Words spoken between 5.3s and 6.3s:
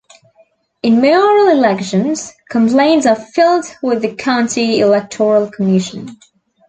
commission.